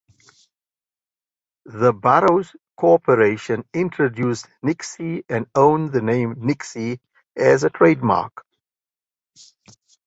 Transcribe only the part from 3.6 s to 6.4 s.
introduced "Nixie" and owned the name